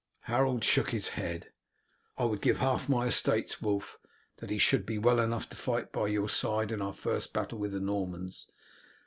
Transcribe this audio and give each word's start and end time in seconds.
Harold 0.21 0.63
shook 0.63 0.89
his 0.89 1.09
head. 1.09 1.51
"I 2.17 2.25
would 2.25 2.41
give 2.41 2.57
half 2.57 2.89
my 2.89 3.05
estates, 3.05 3.61
Wulf, 3.61 3.99
that 4.37 4.49
he 4.49 4.57
should 4.57 4.83
be 4.83 4.97
well 4.97 5.19
enough 5.19 5.47
to 5.49 5.55
fight 5.55 5.91
by 5.91 6.07
your 6.07 6.27
side 6.27 6.71
in 6.71 6.81
our 6.81 6.91
first 6.91 7.33
battle 7.33 7.59
with 7.59 7.73
the 7.73 7.79
Normans. 7.79 8.47